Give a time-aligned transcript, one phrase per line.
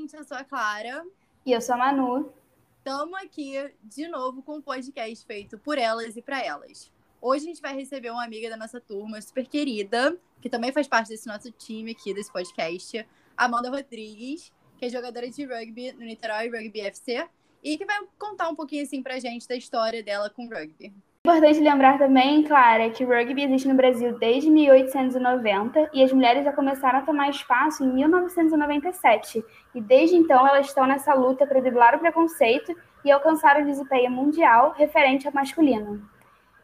[0.00, 1.04] gente, eu sou a Clara.
[1.44, 2.32] E eu sou a Manu.
[2.78, 6.90] Estamos aqui de novo com um podcast feito por elas e para elas.
[7.20, 10.88] Hoje a gente vai receber uma amiga da nossa turma, super querida, que também faz
[10.88, 13.06] parte desse nosso time aqui, desse podcast,
[13.36, 17.28] Amanda Rodrigues, que é jogadora de rugby no Niterói Rugby FC,
[17.62, 20.94] e que vai contar um pouquinho assim pra gente da história dela com rugby.
[21.26, 26.44] Importante lembrar também, Clara, que o rugby existe no Brasil desde 1890 e as mulheres
[26.44, 29.44] já começaram a tomar espaço em 1997.
[29.74, 34.10] E desde então elas estão nessa luta para driblar o preconceito e alcançar o desempenho
[34.10, 36.08] mundial referente ao masculino.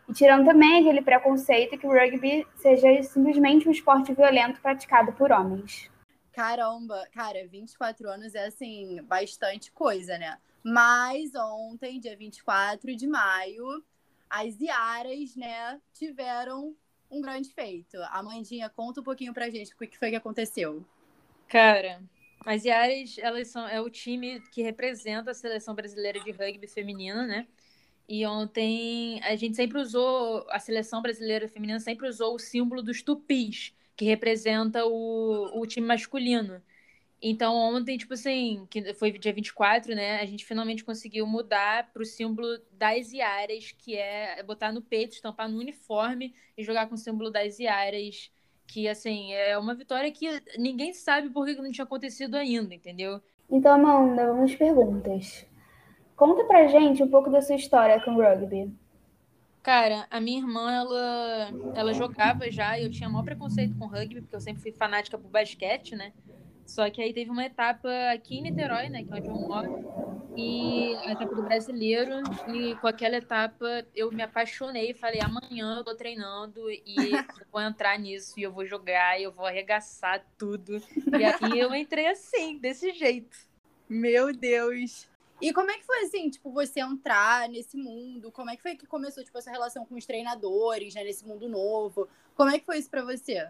[0.09, 5.33] E tirando também aquele preconceito que o rugby seja simplesmente um esporte violento praticado por
[5.33, 5.91] homens.
[6.33, 10.39] Caramba, cara, 24 anos é assim, bastante coisa, né?
[10.65, 13.85] Mas ontem, dia 24 de maio,
[14.29, 16.75] as Iaras, né, tiveram
[17.11, 17.97] um grande feito.
[18.11, 20.85] A Mandinha, conta um pouquinho pra gente o que foi que aconteceu.
[21.49, 22.03] Cara,
[22.45, 27.27] as Iaras, elas são é o time que representa a seleção brasileira de rugby feminina,
[27.27, 27.47] né?
[28.09, 33.03] E ontem a gente sempre usou, a seleção brasileira feminina sempre usou o símbolo dos
[33.03, 36.63] tupis, que representa o, o time masculino.
[37.21, 40.21] Então, ontem, tipo assim, que foi dia 24, né?
[40.21, 45.15] A gente finalmente conseguiu mudar para o símbolo das Iaras, que é botar no peito,
[45.15, 48.31] estampar no uniforme e jogar com o símbolo das Iaras,
[48.67, 50.27] que, assim, é uma vitória que
[50.59, 53.23] ninguém sabe por que não tinha acontecido ainda, entendeu?
[53.51, 55.47] Então, Amanda, vamos perguntas.
[56.17, 58.73] Conta pra gente um pouco da sua história com rugby.
[59.63, 64.21] Cara, a minha irmã, ela, ela jogava já, e eu tinha maior preconceito com rugby,
[64.21, 66.13] porque eu sempre fui fanática por basquete, né?
[66.67, 70.33] Só que aí teve uma etapa aqui em Niterói, né, que é onde eu moro,
[70.37, 72.13] e a etapa do brasileiro,
[72.53, 77.13] e com aquela etapa eu me apaixonei, falei, amanhã eu tô treinando e
[77.51, 80.83] vou entrar nisso, e eu vou jogar, e eu vou arregaçar tudo.
[81.19, 83.39] E aí eu entrei assim, desse jeito.
[83.89, 85.09] Meu Deus!
[85.41, 88.33] E como é que foi, assim, tipo, você entrar nesse mundo?
[88.33, 91.49] Como é que foi que começou, tipo, essa relação com os treinadores, né, nesse mundo
[91.49, 92.09] novo?
[92.35, 93.47] Como é que foi isso pra você?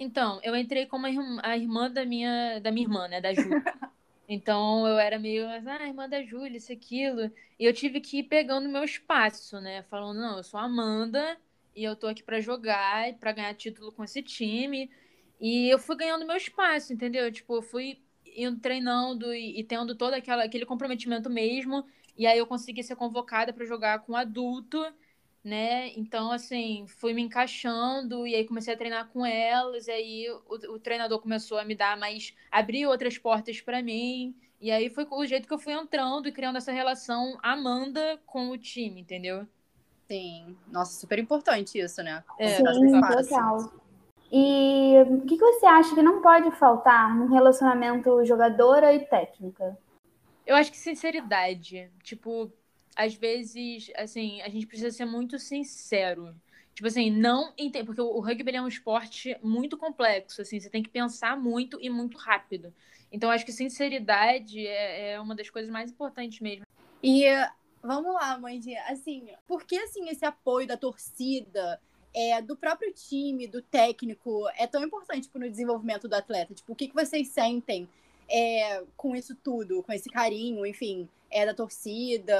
[0.00, 3.34] Então, eu entrei como a irmã, a irmã da minha da minha irmã, né, da
[3.34, 3.62] Júlia.
[4.32, 7.32] Então, eu era meio, ah, irmã da Júlia, isso, aquilo.
[7.58, 9.82] E eu tive que ir pegando meu espaço, né?
[9.90, 11.36] Falando, não, eu sou Amanda
[11.74, 14.88] e eu tô aqui para jogar e para ganhar título com esse time.
[15.40, 17.32] E eu fui ganhando meu espaço, entendeu?
[17.32, 18.00] Tipo, eu fui
[18.36, 21.84] indo treinando e, e tendo todo aquela, aquele comprometimento mesmo.
[22.16, 24.80] E aí eu consegui ser convocada para jogar com adulto
[25.42, 25.88] né?
[25.96, 29.88] Então, assim, fui me encaixando e aí comecei a treinar com elas.
[29.88, 34.34] E aí o, o treinador começou a me dar mais, abrir outras portas para mim.
[34.60, 38.50] E aí foi o jeito que eu fui entrando e criando essa relação Amanda com
[38.50, 39.46] o time, entendeu?
[40.06, 42.22] Sim, nossa, super importante isso, né?
[42.38, 43.72] É, Sim, total.
[44.30, 49.76] E o que você acha que não pode faltar num relacionamento jogadora e técnica?
[50.46, 51.90] Eu acho que sinceridade.
[52.02, 52.52] Tipo,
[53.00, 56.34] às vezes, assim, a gente precisa ser muito sincero.
[56.74, 60.82] Tipo assim, não entende, porque o rugby é um esporte muito complexo, assim, você tem
[60.82, 62.74] que pensar muito e muito rápido.
[63.10, 66.66] Então, acho que sinceridade é, é uma das coisas mais importantes mesmo.
[67.02, 67.24] E
[67.82, 71.80] vamos lá, mãe, assim, por que assim esse apoio da torcida,
[72.14, 76.52] é, do próprio time, do técnico, é tão importante tipo, no desenvolvimento do atleta?
[76.52, 77.88] Tipo, o que, que vocês sentem
[78.28, 82.34] é, com isso tudo, com esse carinho, enfim, é da torcida,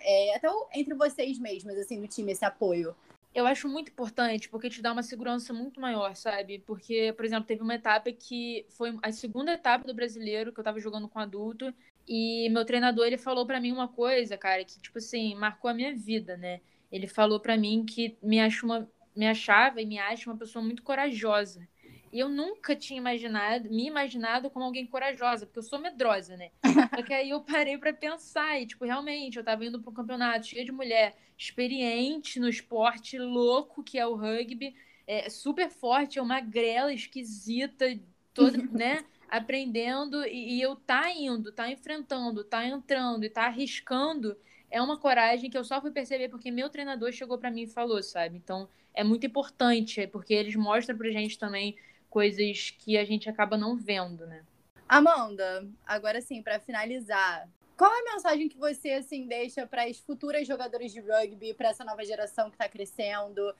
[0.00, 2.94] é, até entre vocês mesmos, assim, do time, esse apoio?
[3.34, 6.58] Eu acho muito importante, porque te dá uma segurança muito maior, sabe?
[6.60, 10.64] Porque, por exemplo, teve uma etapa que foi a segunda etapa do brasileiro, que eu
[10.64, 11.74] tava jogando com adulto,
[12.08, 15.74] e meu treinador, ele falou para mim uma coisa, cara, que, tipo assim, marcou a
[15.74, 16.60] minha vida, né?
[16.90, 20.64] Ele falou para mim que me, acha uma, me achava e me acha uma pessoa
[20.64, 21.68] muito corajosa.
[22.16, 26.50] E eu nunca tinha imaginado, me imaginado como alguém corajosa, porque eu sou medrosa, né?
[26.96, 29.94] Só que aí eu parei para pensar e, tipo, realmente, eu tava indo para um
[29.94, 34.74] campeonato cheio de mulher experiente no esporte louco que é o rugby,
[35.06, 37.84] é, super forte, é uma grela esquisita,
[38.32, 39.04] toda, né?
[39.28, 44.34] Aprendendo e, e eu tá indo, tá enfrentando, tá entrando e tá arriscando
[44.70, 47.66] é uma coragem que eu só fui perceber porque meu treinador chegou para mim e
[47.66, 48.36] falou, sabe?
[48.36, 51.76] Então, é muito importante, porque eles mostram pra gente também
[52.16, 54.42] coisas que a gente acaba não vendo, né?
[54.88, 57.46] Amanda, agora sim, para finalizar,
[57.76, 61.68] qual é a mensagem que você assim deixa para as futuras jogadoras de rugby, para
[61.68, 63.54] essa nova geração que está crescendo?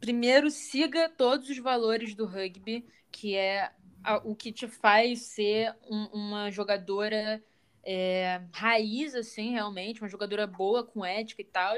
[0.00, 3.70] Primeiro, siga todos os valores do rugby, que é
[4.24, 7.40] o que te faz ser um, uma jogadora
[7.84, 11.76] é, raiz, assim, realmente, uma jogadora boa, com ética e tal.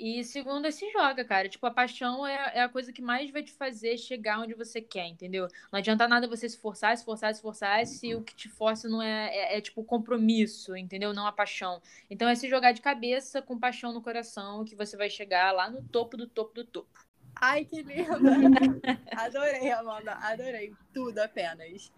[0.00, 1.46] E segundo, é se joga, cara.
[1.46, 4.80] Tipo, a paixão é, é a coisa que mais vai te fazer chegar onde você
[4.80, 5.46] quer, entendeu?
[5.70, 8.88] Não adianta nada você se forçar, se forçar, se forçar, se o que te força
[8.88, 11.12] não é, é, é tipo compromisso, entendeu?
[11.12, 11.82] Não a paixão.
[12.08, 15.68] Então é se jogar de cabeça com paixão no coração que você vai chegar lá
[15.68, 17.06] no topo do topo do topo.
[17.36, 18.08] Ai, que linda!
[19.14, 20.72] adorei, Amanda, adorei.
[20.94, 21.92] Tudo apenas.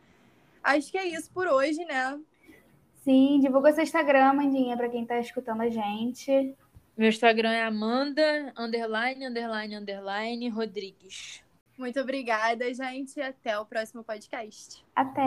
[0.61, 2.21] Acho que é isso por hoje, né?
[3.05, 6.57] Sim, divulga seu Instagram, Amandinha, para quem tá escutando a gente.
[6.97, 11.43] Meu Instagram é Amanda, underline, underline, underline, Rodrigues.
[11.79, 13.21] Muito obrigada, gente.
[13.21, 14.85] Até o próximo podcast.
[14.95, 15.21] Até.